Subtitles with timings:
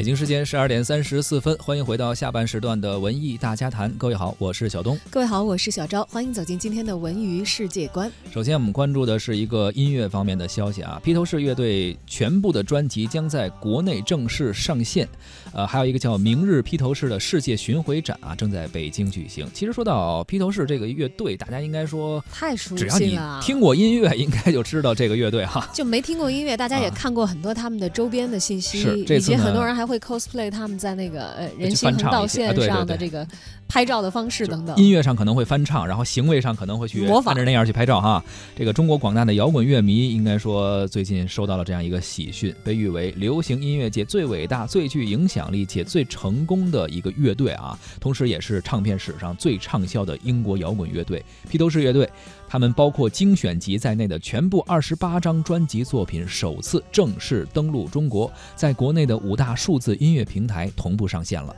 [0.00, 3.90] 北京时间十二点三十四分，欢迎回到下半时段的文艺大家谈。
[3.98, 4.98] 各位好，我是小东。
[5.10, 6.02] 各位好，我是小昭。
[6.10, 8.10] 欢迎走进今天的文娱世界观。
[8.32, 15.06] 首先，我们关注的是一个音乐方面的消息啊，披头士乐队全部的专辑将在国内正式上线。
[15.52, 19.46] 呃，还有一个叫“明日披头士”的世界巡回展啊，正在北京举行。
[19.52, 25.68] 其实说到披头士这个乐队，大家应该说太熟悉了，只要你听过音乐，应该就知道这个乐队哈。
[25.74, 33.26] 就没听过音乐，大家也看过很多他们的周边的信息，以及很多人还会 cosplay 他们在那个呃人行横道线上的这个
[33.70, 34.76] 拍照的方式等等。
[34.76, 38.22] 音乐上可能会翻唱，然后行为上可能会去模仿着那样去拍照哈。
[38.56, 52.10] 这个中国广大的摇滚乐迷应该说最近收到了这样一个喜讯，被誉为流行音乐界最伟大、最具影响力且最成功的一个乐队啊，同时也是唱片史上最畅销的英国摇滚乐队——披头士乐队。
[52.48, 61.54] 他们包括精选集在内的全部二十八张专辑作品首次正式登陆中国，在国内的五大数字音乐平台同步上线了。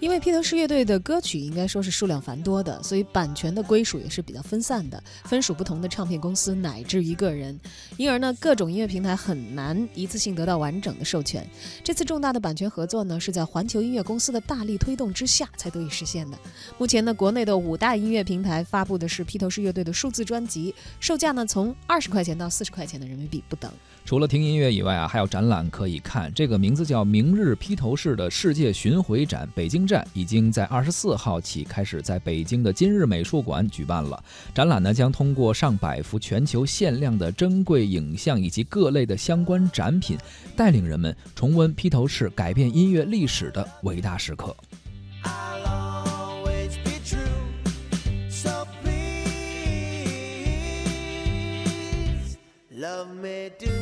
[0.00, 7.58] 因为披头士乐队的歌曲应该说是数量繁多的，所以版权的归属也是比较分散的，分属不同的唱片公司乃至于个人，
[7.96, 11.44] 因而呢，各种音乐平台很难一次性得到完整的授权。
[11.82, 16.38] 这次重大的版权合作呢，是在环球音乐公司的大力推动之下才得以实现的。
[16.78, 23.68] 目前呢，国内的五大音乐平台发布的是披头士乐队的数字专辑，售价呢从二十块钱到四十块钱的人民币不等。
[24.04, 26.32] 除了听音乐以外啊，还有展览可以看。
[26.32, 34.22] 这个名字叫“明日披头士”的世界巡回展，北京展已经在二十四号起开始在北京的今日美术馆举办了。
[34.54, 40.18] 展览呢将通过上百幅全球限量的珍贵影像以及各类的相关展品，
[40.54, 44.54] 带领人们重温披头士改变音乐历史的伟大时刻。
[52.70, 53.77] Love me do